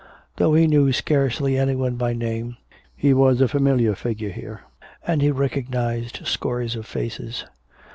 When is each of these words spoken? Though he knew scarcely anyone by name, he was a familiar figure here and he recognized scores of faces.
Though 0.37 0.55
he 0.55 0.65
knew 0.65 0.91
scarcely 0.91 1.59
anyone 1.59 1.95
by 1.95 2.13
name, 2.13 2.57
he 2.97 3.13
was 3.13 3.39
a 3.39 3.47
familiar 3.47 3.93
figure 3.93 4.31
here 4.31 4.61
and 5.05 5.21
he 5.21 5.29
recognized 5.29 6.25
scores 6.25 6.75
of 6.75 6.87
faces. 6.87 7.45